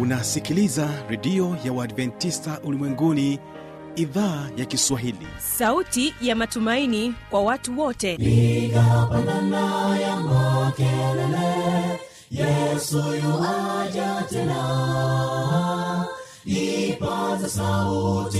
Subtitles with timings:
[0.00, 3.38] unasikiliza redio ya uadventista ulimwenguni
[3.96, 5.26] idhaa ya kiswahili.
[5.38, 8.14] Sauti ya matumaini kwa watu wote.
[8.14, 12.00] Igapanana ya makelele
[12.30, 16.06] yesu yuaja tena.
[16.44, 18.38] Ipaza sauti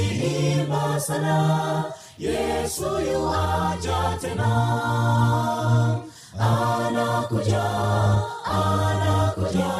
[0.60, 1.84] imba sana
[2.18, 4.50] yesu yuaja tena.
[6.38, 7.62] Anakuja
[8.44, 9.79] anakuja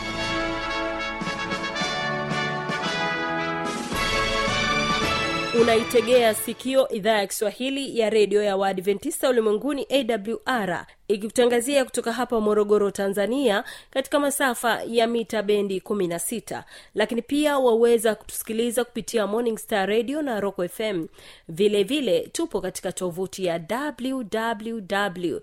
[5.59, 12.91] unaitegea sikio idhaa ya kiswahili ya redio ya waadventista ulimwenguni awr ikikutangazia kutoka hapa morogoro
[12.91, 16.63] tanzania katika masafa ya mita bendi 16
[16.95, 21.07] lakini pia waweza kutusikiliza kupitia morning star radio na rock fm
[21.47, 23.61] vile vile tupo katika tovuti ya
[24.01, 25.37] www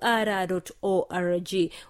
[0.00, 1.40] awr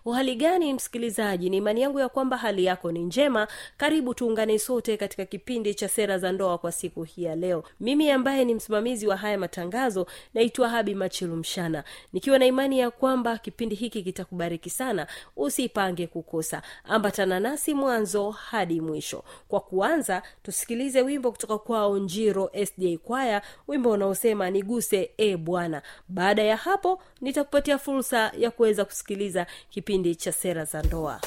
[0.05, 1.51] uhali gani msikilizaji?
[1.51, 3.49] Ni imani yangu ya kwamba hali yako ni njema.
[3.77, 7.65] Karibu tuungane sote katika kipindi cha sera za ndoa kwa siku hii ya leo.
[7.81, 13.39] Mimi ambaye ni msimamizi wa haya matangazo naitwa habi machilumshana nikiwa na imani ya kwamba
[13.39, 16.63] kipindi hiki kitakubariki sana usipange kukosa.
[16.85, 19.25] Ambatana nasi mwanzo hadi mwisho.
[19.49, 25.83] Kwa kuanza tusikilize wimbo kutoka kwao njiro sda kwaya wimbo unaosema niguse e bwana.
[26.09, 31.21] Baada ya hapo nitakupatia fursa ya kuweza kusikiliza kipindi cha sera za ndoa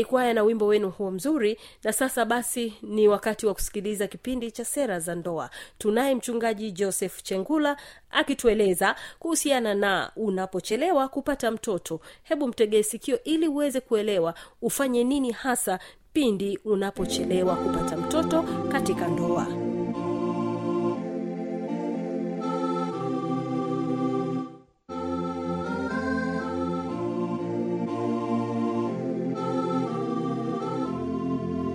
[0.00, 1.58] njiro kwaya na wimbo wenu huo mzuri.
[1.84, 5.50] Na sasa basi ni wakati wa kusikiliza kipindi cha sera za ndoa.
[5.78, 7.76] Tunaye mchungaji joseph chengula
[8.10, 12.00] akitueleza kuhusiana na unapochelewa kupata mtoto.
[12.22, 15.78] Hebu mtegee sikio ili uweze kuelewa ufanye nini hasa
[16.12, 19.46] pindi unapochelewa kupata mtoto katika ndoa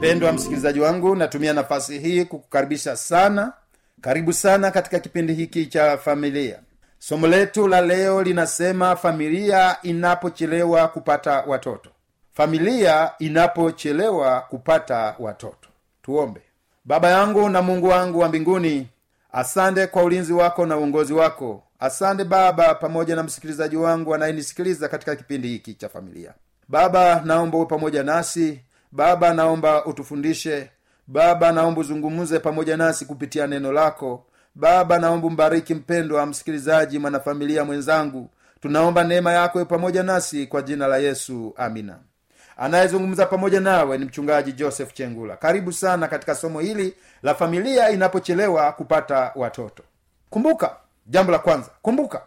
[0.06, 3.54] mpendwa msikilizaji wangu natumia nafasi hii kukukaribisha sana.
[4.02, 6.60] Karibu sana katika kipindi hiki cha familia.
[7.00, 11.90] Somo letu la leo linasema familia inapochelewa kupata watoto.
[12.34, 15.70] Familia inapochelewa kupata watoto.
[16.02, 16.42] Tuombe.
[16.86, 18.88] Baba yangu na mungu wangu wa mbinguni
[19.34, 21.64] asante kwa ulinzi wako na uongozi wako.
[21.80, 26.34] Asante baba pamoja na msikilizaji wangu anayenisikiliza katika kipindi hiki cha familia.
[26.68, 28.60] Baba naomba uwe pamoja nasi
[28.96, 30.70] baba naomba utufundishe.
[31.08, 34.26] Baba naomba uzungumze pamoja nasi kupitia neno lako.
[34.56, 38.30] Baba naomba mbariki mpendwa msikilizaji mwanafamilia mwenzangu.
[38.62, 41.54] Tunaomba neema yako pamoja nasi kwa jina la yesu.
[41.58, 41.98] Amina.
[42.58, 45.38] Anayezungumza pamoja nawe ni mchungaji joseph chengula.
[45.38, 46.94] Karibu sana katika somo hili
[47.24, 49.84] la familia inapochelewa kupata watoto.
[50.30, 50.76] Kumbuka
[51.08, 52.22] jambo la kwanza kumbuka.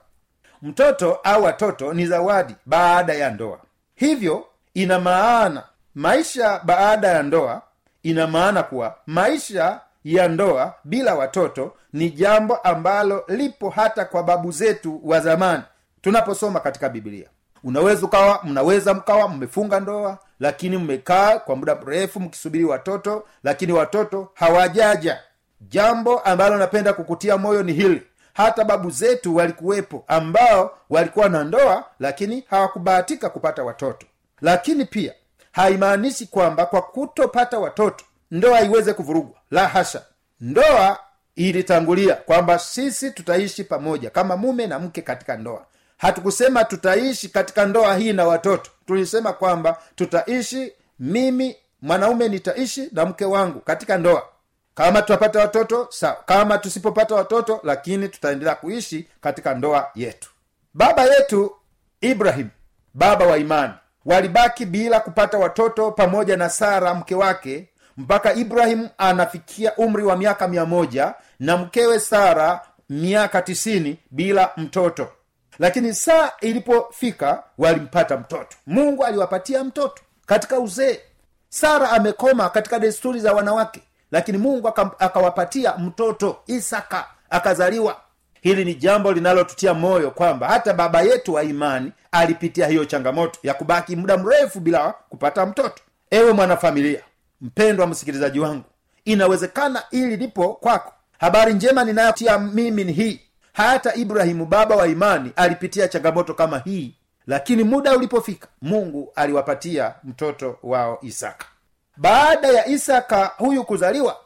[0.62, 3.58] Mtoto au watoto ni zawadi baada ya ndoa.
[3.94, 5.62] Hivyo ina maana
[5.98, 7.62] maisha baada ya ndoa
[8.02, 14.50] ina maana kuwa maisha ya ndoa bila watoto ni jambo ambalo lipo hata kwa babu
[14.52, 15.62] zetu wa zamani.
[16.00, 17.28] Tunaposoma katika biblia
[17.64, 24.28] unaweza ukawa mnaweza mkawa mmefunga ndoa lakini mmekaa kwa muda mrefu mkisubiri watoto lakini watoto
[24.34, 25.20] hawajaja.
[25.60, 28.02] Jambo ambalo napenda kukutia moyo ni hili.
[28.34, 34.06] Hata babu zetu walikuwepo ambao walikuwa na ndoa lakini hawakubahatika kupata watoto.
[34.40, 35.14] Lakini pia
[35.58, 39.38] haimaanishi kwamba kwa kutopata watoto ndoa iweze kuvurugwa.
[39.50, 40.02] La hasha.
[40.40, 40.98] Ndoa
[41.36, 45.66] ilitangulia kwamba sisi tutaishi pamoja kama mume na mke katika ndoa.
[45.96, 48.70] Hatukusema tutaishi katika ndoa hii na watoto.
[48.86, 54.22] Tulisema kwamba tutaishi mimi mwanaume nitaishi na mke wangu katika ndoa.
[54.74, 60.30] Kama tutapata watoto sawa kama tusipopata watoto lakini tutaendelea kuishi katika ndoa yetu.
[60.74, 61.52] Baba yetu
[62.00, 62.48] ibrahim
[62.94, 63.72] baba wa imani
[64.04, 70.48] walibaki bila kupata watoto pamoja na sara mke wake mpaka ibrahimu anafikia umri wa miaka
[70.48, 75.08] mia moja na mkewe sara miaka tisini bila mtoto.
[75.58, 78.56] Lakini saa ilipofika walimpata mtoto.
[78.66, 81.00] Mungu aliwapatia mtoto katika uzee.
[81.48, 87.96] Sara amekoma katika desturi za wanawake lakini mungu akawapatia mtoto isaka akazaliwa
[88.40, 93.54] hili ni jambo linalotutia moyo kwamba hata baba yetu wa imani alipitia hiyo changamoto ya
[93.54, 95.82] kubaki muda mrefu bila kupata mtoto.
[96.10, 97.00] Ewe mwanafamilia
[97.40, 98.64] mpendwa msikilizaji wangu
[99.04, 100.92] inawezekana ili lipo kwako.
[101.18, 103.20] Habari njema ninayotia mimi ni hii.
[103.52, 106.94] Hata ibrahimu baba wa imani alipitia changamoto kama hii
[107.26, 111.46] lakini muda ulipofika mungu aliwapatia mtoto wao isaka.
[111.96, 114.16] Baada ya isaka huyu kuzaliwa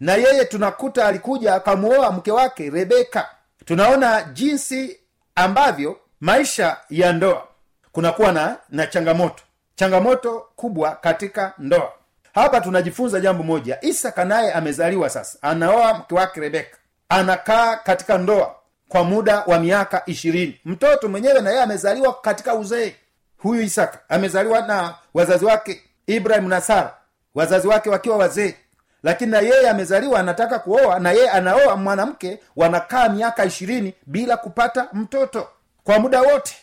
[0.00, 3.28] na yeye tunakuta alikuja akamuoa mke wake rebeka
[3.64, 5.00] tunaona jinsi
[5.34, 7.46] ambavyo maisha ya ndoa
[7.92, 9.42] kunakuwa na na changamoto.
[9.74, 11.92] Changamoto kubwa katika ndoa.
[12.34, 13.78] Hapa tunajifunza jambo moja.
[13.80, 15.38] Isaka naye amezaliwa sasa.
[15.42, 16.76] Anaoa mke wake rebeka.
[17.08, 18.54] Anakaa katika ndoa
[18.88, 20.60] kwa muda wa miaka ishirini.
[20.64, 22.94] Mtoto mwenyewe na amezaliwa katika uzee.
[23.38, 26.94] Huyu isaka amezaliwa na wazazi wake ibrahimu na sara.
[27.34, 28.54] Wazazi wake wakiwa wazee
[29.02, 34.88] lakini na yeye amezaliwa anataka kuoa na yeye anaoa mwanamke wanakaa miaka ishirini bila kupata
[34.92, 35.48] mtoto.
[35.84, 36.54] Kwa muda wote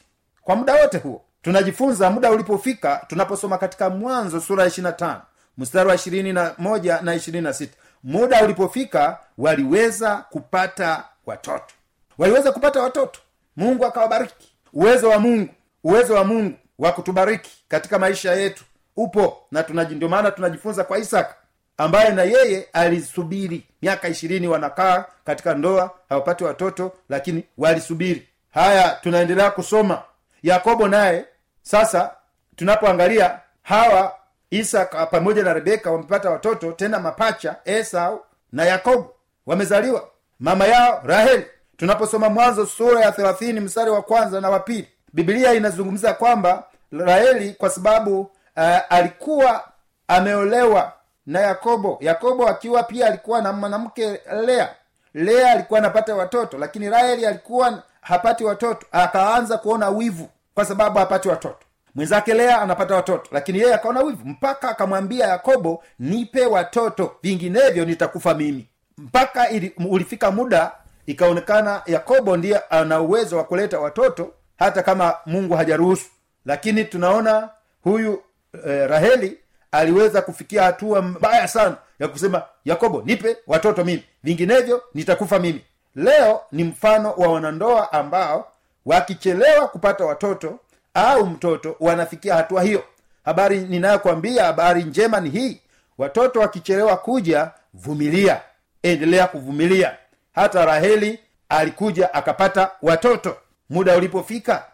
[0.41, 1.21] kwa muda wote huo.
[1.41, 5.21] Tunajifunza muda ulipofika tunaposoma katika mwanzo sura ya ishirina tano
[5.57, 7.73] mstari wa ishirini na moja na ishirini na sita.
[8.03, 11.73] Muda ulipofika waliweza kupata watoto.
[12.17, 13.19] Waliweza kupata watoto.
[13.57, 14.53] Mungu akawabariki.
[14.73, 15.49] Uwezo wa mungu
[15.83, 18.63] uwezo wa mungu wa kutubariki katika maisha yetu
[18.97, 21.35] upo na ndio maana tunajifunza kwa isaka
[21.79, 23.63] ambaye na yeye alisubiri.
[23.81, 28.27] Miaka ishirini wanakaa katika ndoa hawapati watoto lakini walisubiri.
[28.53, 30.01] Haya tunaendelea kusoma.
[30.43, 31.25] Yakobo naye
[31.61, 32.11] sasa
[32.55, 34.15] tunapoangalia hawa
[34.49, 39.13] isaka pamoja na rebeka wamepata watoto tena mapacha esau na yakobo
[39.45, 40.07] wamezaliwa.
[40.39, 41.45] Mama yao raheli.
[41.77, 47.53] Tunaposoma mwanzo sura ya thelathini mstari wa kwanza na wa pili bibilia inazungumza kwamba raheli
[47.53, 49.63] kwa sababu uh, alikuwa
[50.07, 50.93] ameolewa
[51.25, 51.97] na yakobo.
[52.01, 54.69] Yakobo akiwa pia alikuwa na mwanamke lea.
[55.13, 61.29] Lea alikuwa anapata watoto lakini raheli alikuwa hapati watoto akaanza kuona wivu kwa sababu hapati
[61.29, 61.65] watoto.
[61.95, 68.33] Mwenzake lea anapata watoto lakini yeye akaona wivu mpaka akamwambia yakobo nipe watoto vinginevyo nitakufa
[68.33, 68.69] mimi.
[68.97, 70.71] Mpaka ili, ulifika muda
[71.05, 76.05] ikaonekana yakobo ndiye ana uwezo wa kuleta watoto hata kama mungu hajaruhusu.
[76.45, 77.49] Lakini tunaona
[77.83, 78.23] huyu
[78.67, 79.37] eh, raheli
[79.71, 85.61] aliweza kufikia hatua mbaya sana ya kusema yakobo nipe watoto mimi vinginevyo nitakufa mimi.
[85.95, 88.51] Leo ni mfano wa wanandoa ambao
[88.85, 90.59] wakichelewa kupata watoto
[90.93, 92.83] au mtoto wanafikia hatua hiyo.
[93.25, 95.61] Habari ninayokwambia habari njema ni hii.
[95.97, 98.41] Watoto wakichelewa kuja vumilia.
[98.83, 99.97] Endelea kuvumilia.
[100.35, 103.37] Hata raheli alikuja akapata watoto
[103.69, 104.65] muda ulipofika.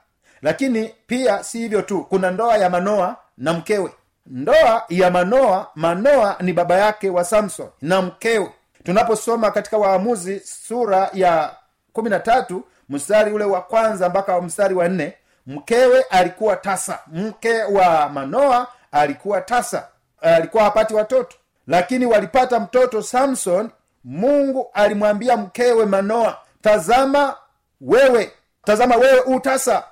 [0.42, 3.92] Lakini pia si hivyo tu kuna ndoa ya manoa na mkewe
[4.26, 8.52] ndoa ya manoa manoa ni baba yake wa samson na mkewe.
[8.84, 11.56] Tunaposoma katika waamuzi sura ya
[11.94, 15.14] kumi na tatu mstari ule wa kwanza mpaka mstari wa nne
[15.48, 17.00] mkewe alikuwa tasa.
[17.08, 19.88] Mke wa manoa alikuwa tasa.
[20.22, 21.36] Alikuwa hapati watoto.
[21.68, 23.70] Lakini walipata mtoto samson
[24.04, 27.36] mungu alimwambia mkewe manoa tazama
[27.82, 28.32] wewe
[28.64, 29.84] tazama wewe utasa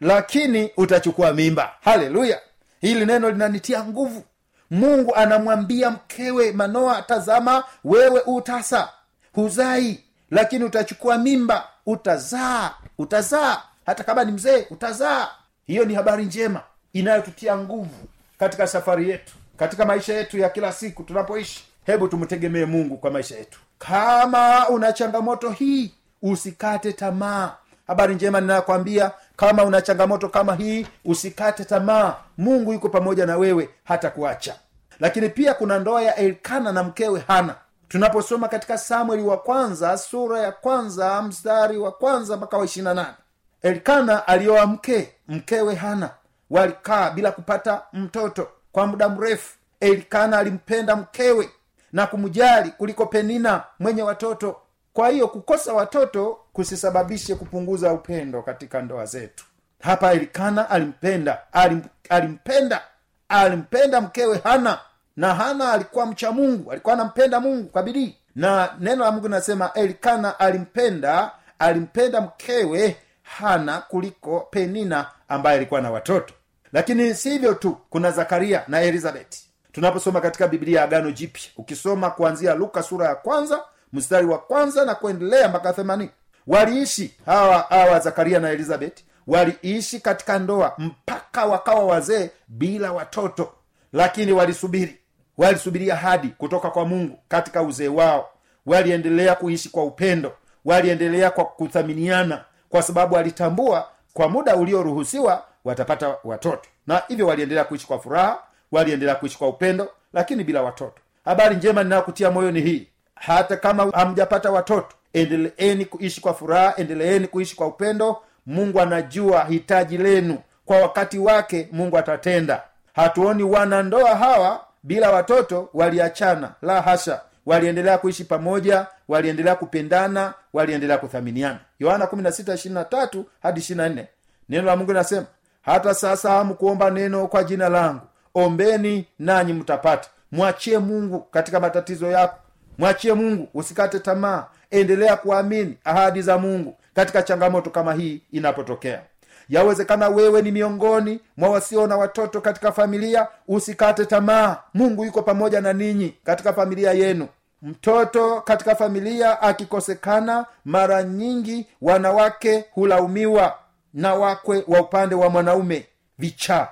[0.00, 1.70] lakini utachukua mimba.
[1.80, 2.40] Haleluya
[2.82, 4.22] hili neno linanitia nguvu.
[4.70, 8.88] Mungu anamwambia mkewe manoa tazama wewe utasa.
[9.32, 11.68] Huzai lakini utachukua mimba.
[11.86, 13.62] Utazaa utazaa.
[13.86, 15.28] Hata kama ni mzee utazaa.
[15.66, 16.60] Hiyo ni habari njema
[16.92, 18.08] inayotutia nguvu
[18.38, 21.64] katika safari yetu katika maisha yetu ya kila siku tunapoishi.
[21.86, 23.60] Hebu tumtegemee mungu kwa maisha yetu.
[23.78, 27.54] Kama una changamoto hii usikate tamaa
[27.92, 32.14] habari njema ninayokwambia kama una changamoto kama hii usikate tamaa.
[32.38, 34.54] Mungu yuko pamoja na wewe hata kuacha
[35.00, 37.54] lakini pia kuna ndoa ya elkana na mkewe hana.
[37.88, 43.14] Tunaposoma katika samueli wa kwanza sura ya kwanza mstari wa kwanza mpaka wa ishirina nane.
[43.62, 46.10] Elkana alioa mke mkewe hana.
[46.50, 49.54] Walikaa bila kupata mtoto kwa muda mrefu.
[49.80, 51.50] Elkana alimpenda mkewe
[51.92, 54.56] na kumjali kuliko penina mwenye watoto.
[54.92, 59.44] Kwa hiyo kukosa watoto kusisababishe kupunguza upendo katika ndoa zetu.
[59.80, 62.80] Hapa elikana alimpenda alim, alimpenda
[63.28, 64.78] alimpenda mkewe hana.
[65.16, 68.16] Na hana alikuwa mcha mungu alikuwa anampenda mungu kwa bidii.
[68.36, 75.90] Na neno la mungu linasema elikana alimpenda alimpenda mkewe hana kuliko penina ambaye alikuwa na
[75.90, 76.34] watoto.
[76.72, 82.10] Lakini si hivyo tu kuna zakaria na elizabeti tunaposoma katika biblia ya agano jipya ukisoma
[82.10, 83.60] kuanzia luka sura ya kwanza
[83.92, 86.10] mstari wa kwanza na kuendelea mpaka themanini
[86.46, 93.52] waliishi hawa hawa zakaria na elizabeti waliishi katika ndoa mpaka wakawa wazee bila watoto.
[93.92, 94.98] Lakini walisubiri
[95.38, 98.28] walisubiria hadi kutoka kwa mungu katika uzee wao.
[98.66, 100.32] Waliendelea kuishi kwa upendo
[100.64, 106.68] waliendelea kwa kuthaminiana kwa sababu walitambua kwa muda ulioruhusiwa watapata watoto.
[106.86, 108.38] Na hivyo waliendelea kuishi kwa furaha
[108.72, 110.94] waliendelea kuishi kwa upendo lakini bila watoto.
[111.24, 117.26] Habari njema ninayokutia moyo ni hii hata kama hamjapata watoto endeleeni kuishi kwa furaha endeleeni
[117.26, 118.16] kuishi kwa upendo.
[118.46, 120.38] Mungu anajua hitaji lenu.
[120.66, 122.62] Kwa wakati wake mungu atatenda.
[122.94, 126.52] Hatuoni wanandoa hawa bila watoto waliachana.
[126.62, 127.20] La hasha.
[127.46, 131.58] Waliendelea kuishi pamoja waliendelea kupendana waliendelea kuthaminiana.
[131.80, 134.04] Yohana 16 hadi 24
[134.48, 135.26] neno la mungu linasema
[135.62, 138.00] hata sasa hamkuomba neno kwa jina langu.
[138.34, 140.08] Ombeni nanyi mtapata.
[140.32, 142.38] Mwachie mungu katika matatizo yako
[142.78, 144.46] mwachie mungu usikate tamaa.
[144.70, 149.02] Endelea kuamini ahadi za mungu katika changamoto kama hii inapotokea.
[149.48, 154.56] Yawezekana wewe ni miongoni mwa wasio na watoto katika familia usikate tamaa.
[154.74, 157.28] Mungu yuko pamoja na ninyi katika familia yenu.
[157.62, 163.58] Mtoto katika familia akikosekana mara nyingi wanawake hulaumiwa
[163.94, 165.86] na wakwe wa upande wa mwanaume
[166.18, 166.68] vichaa.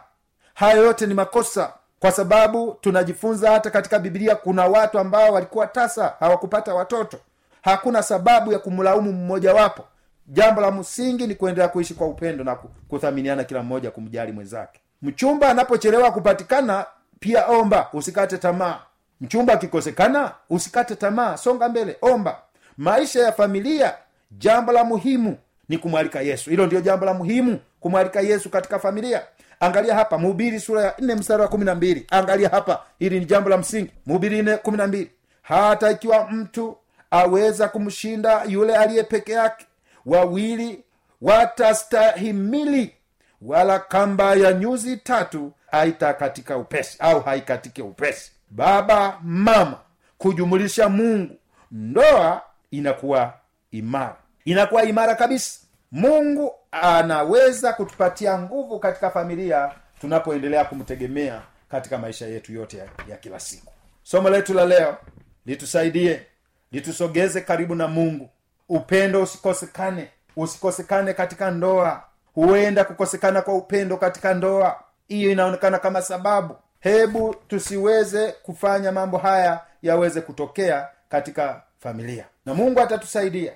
[0.54, 6.14] Hayo yote ni makosa kwa sababu tunajifunza hata katika bibilia kuna watu ambao walikuwa tasa
[6.20, 7.16] hawakupata watoto.
[7.62, 9.84] Hakuna sababu ya kumlaumu mmojawapo
[10.26, 12.56] jambo la msingi ni kuendelea kuishi kwa upendo na
[12.88, 14.80] kuthaminiana kila mmoja kumjali mwenzake.
[15.02, 16.86] Mchumba anapochelewa kupatikana
[17.20, 18.78] pia omba usikate tamaa.
[19.20, 22.36] Mchumba akikosekana usikate tamaa songa mbele omba.
[22.76, 23.94] Maisha ya familia
[24.30, 25.36] jambo la muhimu
[25.68, 26.50] ni kumwalika yesu.
[26.50, 29.22] Hilo ndio jambo la muhimu kumwalika yesu katika familia
[29.60, 32.06] angalia hapa mhubiri sura ya nne mstari wa kumi na mbili.
[32.10, 33.90] Angalia hapa hili ni jambo la msingi.
[34.06, 35.10] Mhubiri nne kumi na mbili.
[35.42, 36.76] Hata ikiwa mtu
[37.10, 39.66] aweza kumshinda yule aliye peke yake
[40.06, 40.84] wawili
[41.22, 42.94] watastahimili
[43.42, 48.32] wala kamba ya nyuzi tatu haitakatika upesi au haikatike upesi.
[48.50, 49.78] Baba mama
[50.18, 51.36] kujumulisha mungu
[51.70, 53.34] ndoa inakuwa
[53.70, 54.16] imara.
[54.44, 55.60] Inakuwa imara kabisa
[55.92, 59.70] mungu anaweza kutupatia nguvu katika familia
[60.00, 63.72] tunapoendelea kumtegemea katika maisha yetu yote ya, ya kila siku.
[64.02, 64.96] Somo letu la leo
[65.46, 66.26] litusaidie
[66.72, 68.28] litusogeze karibu na mungu.
[68.68, 72.02] Upendo usikosekane usikosekane katika ndoa.
[72.34, 74.80] Huenda kukosekana kwa upendo katika ndoa.
[75.08, 76.56] Hiyo inaonekana kama sababu.
[76.80, 82.24] Hebu tusiweze kufanya mambo haya yaweze kutokea katika familia.
[82.46, 83.52] Na mungu atatusaidia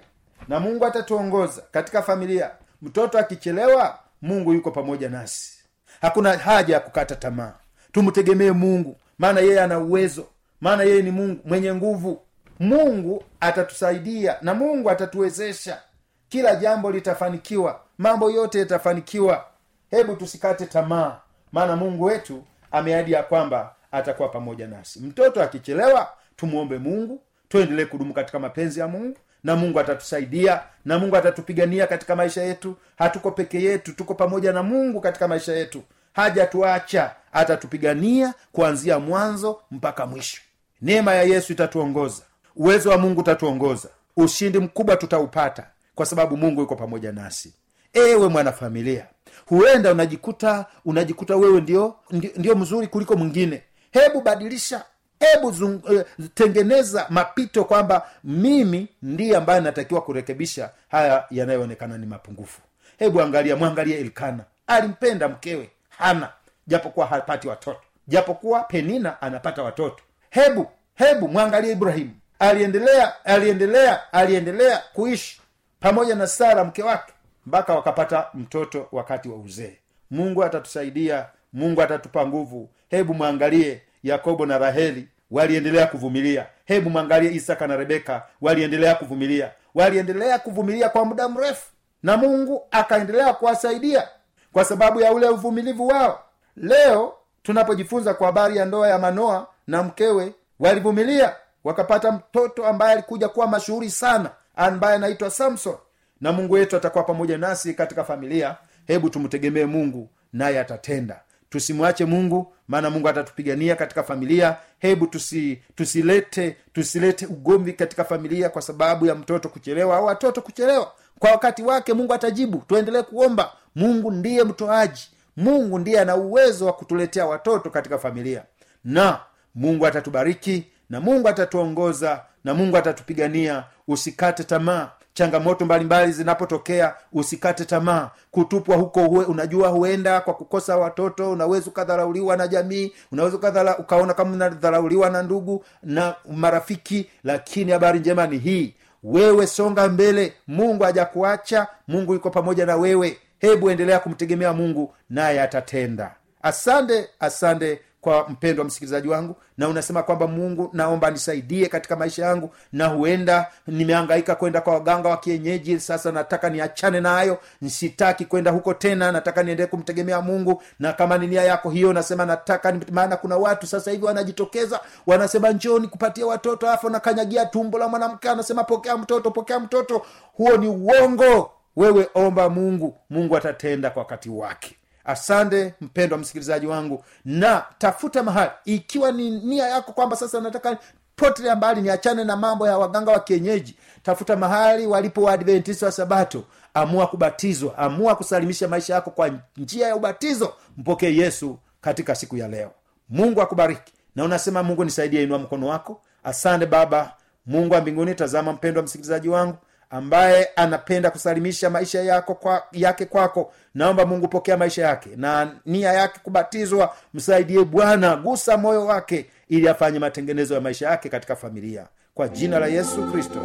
[0.49, 2.51] na mungu atatuongoza katika familia.
[2.83, 5.59] Mtoto akichelewa mungu yuko pamoja nasi.
[6.01, 7.53] Hakuna haja ya kukata tamaa.
[7.93, 10.27] Tumtegemee mungu maana yeye ana uwezo
[10.61, 12.21] maana yeye ni mungu mwenye nguvu.
[12.61, 15.81] Mungu atatusaidia na mungu atatuwezesha.
[16.29, 19.45] Kila jambo litafanikiwa mambo yote yatafanikiwa.
[19.91, 21.21] Hebu tusikate tamaa
[21.53, 25.01] maana mungu wetu ameahidi ya kwamba atakuwa pamoja nasi.
[25.01, 31.17] Mtoto akichelewa tumwombe mungu tuendelee kudumu katika mapenzi ya mungu na mungu atatusaidia na mungu
[31.17, 32.77] atatupigania katika maisha yetu.
[32.99, 35.83] Hatuko peke yetu tuko pamoja na mungu katika maisha yetu.
[36.13, 40.41] Hajatuacha atatupigania kuanzia mwanzo mpaka mwisho.
[40.83, 42.23] Neema ya yesu itatuongoza.
[42.57, 43.89] Uwezo wa mungu utatuongoza.
[44.17, 47.55] Ushindi mkubwa tutaupata kwa sababu mungu yuko pamoja nasi.
[47.93, 49.07] Ewe mwanafamilia
[49.47, 53.63] huenda unajikuta unajikuta wewe ndio, ndio, ndio mzuri kuliko mwingine.
[53.91, 54.85] Hebu badilisha
[55.33, 62.61] hebu zung, eh, tengeneza mapito kwamba mimi ndiye ambaye natakiwa kurekebisha haya yanayoonekana ni mapungufu.
[62.99, 66.29] Hebu angalia mwangalie ilkana alimpenda mkewe hana
[66.67, 70.03] japokuwa hapati watoto japokuwa penina anapata watoto.
[70.31, 75.41] Hebu hebu mwangalie ibrahimu aliendelea aliendelea aliendelea kuishi
[75.81, 77.13] pamoja na sara mke wake
[77.47, 79.79] mpaka wakapata mtoto wakati wa uzee.
[80.11, 82.69] Mungu atatusaidia mungu atatupa nguvu.
[82.91, 86.47] Hebu mwangalie yakobo na raheli waliendelea kuvumilia.
[86.65, 89.51] Hebu mwangalie isaka na rebeka waliendelea kuvumilia.
[89.75, 91.67] Waliendelea kuvumilia kwa muda mrefu
[92.03, 94.09] na mungu akaendelea kuwasaidia
[94.53, 96.25] kwa sababu ya ule uvumilivu wao.
[96.57, 101.37] Leo tunapojifunza kwa habari ya ndoa ya manoa na mkewe walivumilia.
[101.65, 105.75] Wakapata mtoto ambaye alikuja kuwa mashuhuri sana ambaye anaitwa samson.
[106.21, 108.57] Na mungu wetu atakuwa pamoja nasi katika familia.
[108.87, 111.21] Hebu tumtegemee mungu naye atatenda
[111.59, 114.57] tusimwache mungu maana mungu atatupigania katika familia.
[114.79, 120.93] Hebu tusi, tusilete tusilete ugomvi katika familia kwa sababu ya mtoto kuchelewa au watoto kuchelewa.
[121.19, 122.59] Kwa wakati wake mungu atajibu.
[122.59, 123.53] Tuendelee kuomba.
[123.75, 125.11] Mungu ndiye mtoaji.
[125.37, 128.43] Mungu ndiye ana uwezo wa kutuletea watoto katika familia.
[128.85, 129.21] Na
[129.55, 133.65] mungu atatubariki na mungu atatuongoza na mungu atatupigania.
[133.89, 138.11] Usikate tamaa changamoto mbalimbali zinapotokea usikate tamaa.
[138.31, 144.15] Kutupwa huko huwe, unajua huenda kwa kukosa watoto unaweza ukadharauliwa na jamii unaweza ukadhala, ukaona
[144.15, 148.75] kama unadharauliwa na ndugu na marafiki lakini habari njema ni hii.
[149.03, 153.19] Wewe songa mbele mungu hajakuacha mungu yuko pamoja na wewe.
[153.39, 156.15] Hebu endelea kumtegemea mungu naye atatenda.
[156.43, 162.51] Asante asante kwa mpendwa msikilizaji wangu na unasema kwamba mungu naomba nisaidie katika maisha yangu
[162.73, 165.81] na huenda nimeangaika kwenda kwa waganga wa kienyeji.
[165.81, 167.39] Sasa nataka niachane nayo
[167.69, 170.63] sitaki kwenda huko tena nataka niendelee kumtegemea mungu.
[170.79, 175.51] Na kama ni nia yako hiyo nasema nataka maana kuna watu sasa hivi wanajitokeza wanasema
[175.51, 180.03] njoni kupatia watoto afu nakanyagia tumbo la mwanamke anasema pokea mtoto pokea mtoto.
[180.33, 181.51] Huo ni uongo.
[181.77, 187.05] Wewe omba mungu mungu atatenda kwa wakati wake asante mpendwa msikilizaji wangu.
[187.25, 190.79] Na tafuta mahali ikiwa ni nia yako kwamba sasa nataka
[191.17, 196.45] potelea mbali niachane na mambo ya waganga wa kienyeji tafuta mahali walipo waadventisi wa sabato.
[196.75, 200.53] Amua kubatizwa amua kusalimisha maisha yako kwa njia ya ubatizo.
[200.77, 202.71] Mpokee yesu katika siku ya leo.
[203.09, 203.93] Mungu akubariki.
[204.17, 206.01] Na unasema mungu nisaidie inua mkono wako.
[206.25, 207.13] Asante baba.
[207.47, 209.57] Mungu wa mbinguni tazama mpendwa msikilizaji wangu
[209.91, 213.53] ambaye anapenda kusalimisha maisha yako kwa, yake kwako.
[213.75, 219.69] Naomba mungu pokea maisha yake na nia yake kubatizwa msaidie bwana gusa moyo wake ili
[219.69, 221.87] afanye matengenezo ya maisha yake katika familia.
[222.15, 223.41] Kwa jina la yesu kristo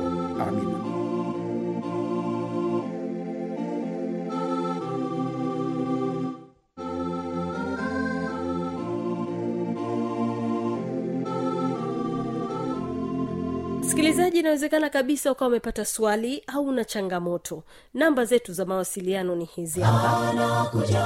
[14.20, 17.64] msikilizaji inawezekana kabisa ukawa umepata swali au una changamoto.
[17.94, 20.30] Namba zetu za mawasiliano ni hizi hapa.
[20.30, 21.06] Anakuja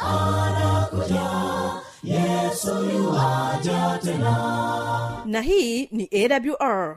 [0.00, 1.30] anakuja.
[2.02, 5.22] Yesu yuaja tena.
[5.26, 6.96] Na hii ni awr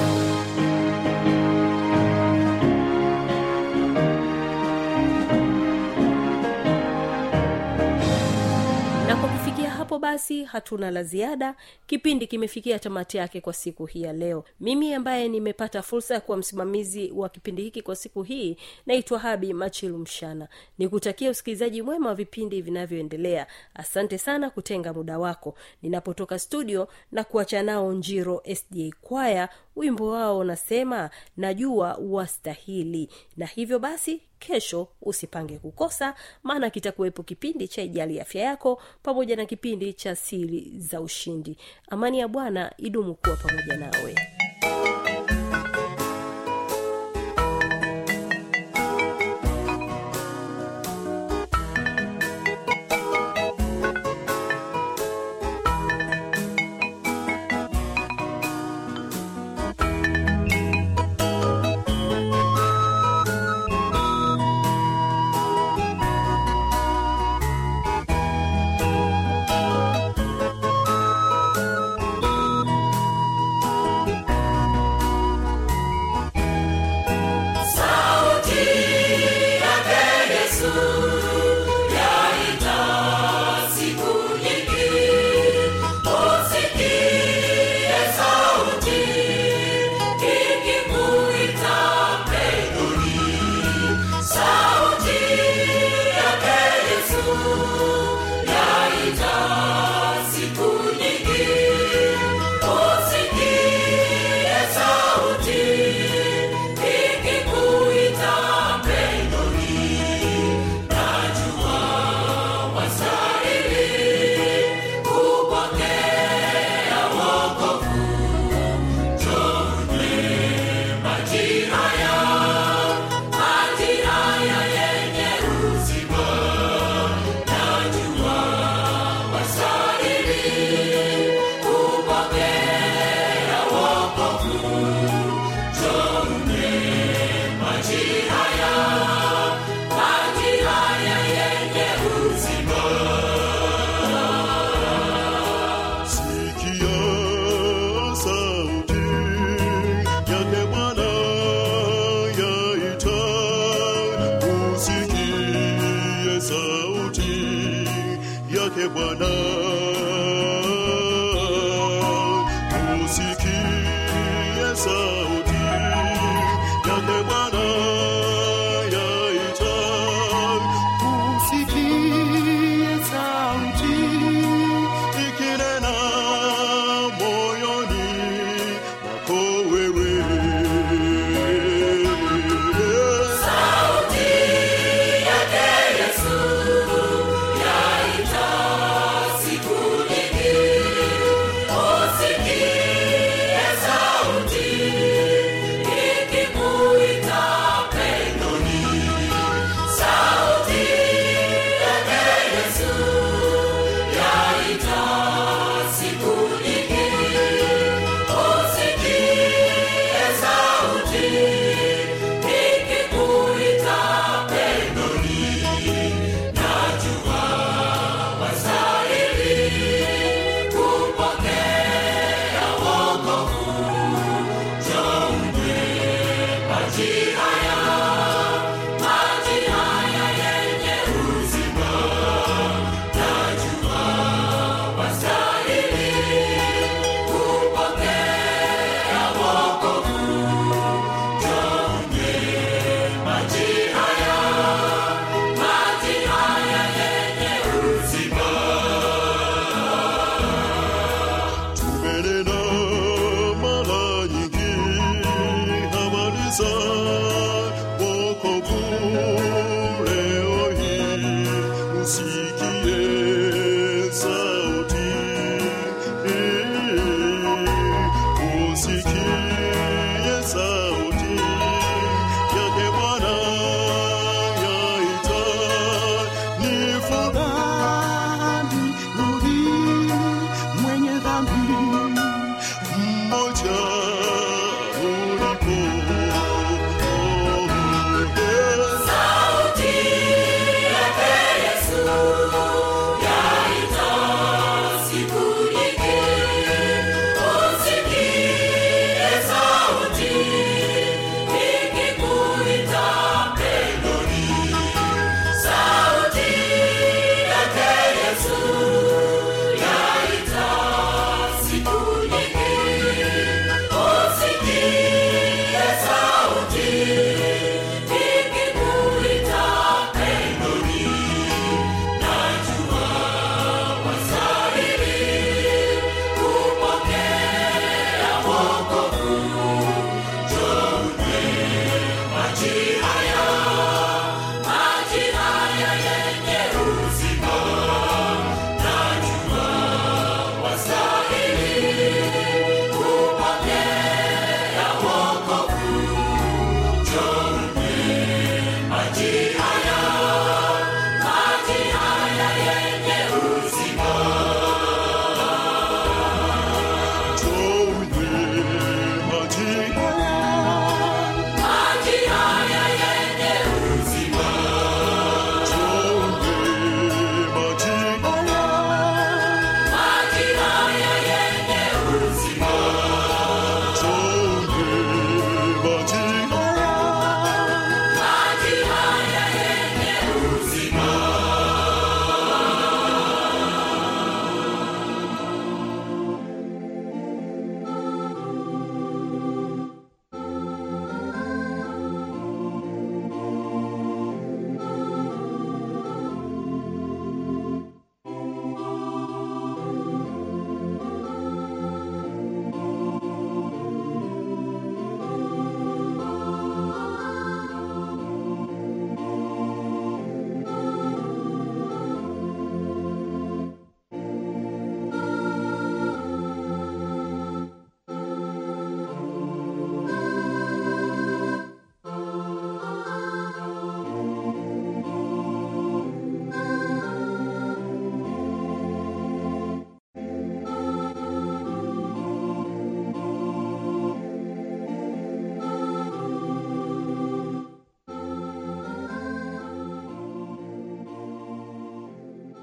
[10.01, 11.55] basi hatuna la ziada
[11.87, 14.43] kipindi kimefikia tamati yake kwa siku hii ya leo.
[14.59, 19.53] Mimi ambaye nimepata fursa ya kuwa msimamizi wa kipindi hiki kwa siku hii naitwa habi
[19.53, 20.47] machilu mshana.
[20.77, 23.47] Nikutakia usikilizaji mwema wa vipindi vinavyoendelea.
[23.73, 25.55] Asante sana kutenga muda wako.
[25.81, 33.79] Ninapotoka studio na kuacha nao njiro sda kwaya wimbo wao unasema najua wastahili na hivyo
[33.79, 40.15] basi kesho usipange kukosa maana kitakuwepo kipindi cha ijali afya yako pamoja na kipindi cha
[40.15, 41.57] siri za ushindi.
[41.89, 44.15] Amani ya bwana idumu kuwa pamoja nawe.
[44.15, 44.80] Sikia